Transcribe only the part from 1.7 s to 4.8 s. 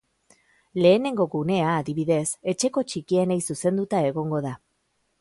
adibidez, etxeko txikienei zuzenduta egongo da.